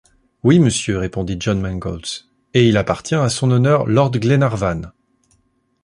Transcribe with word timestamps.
Oui, 0.41 0.57
monsieur, 0.57 0.97
répondit 0.97 1.37
John 1.39 1.61
Mangles, 1.61 2.23
et 2.55 2.67
il 2.67 2.77
appartient 2.77 3.13
à 3.13 3.29
Son 3.29 3.51
Honneur 3.51 3.85
lord 3.85 4.09
Glenarvan. 4.09 4.81